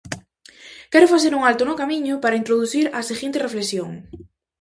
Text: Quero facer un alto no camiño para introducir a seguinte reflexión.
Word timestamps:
Quero 0.91 1.11
facer 1.13 1.31
un 1.37 1.43
alto 1.49 1.63
no 1.65 1.79
camiño 1.81 2.15
para 2.23 2.39
introducir 2.41 2.85
a 2.97 2.99
seguinte 3.09 3.43
reflexión. 3.45 3.91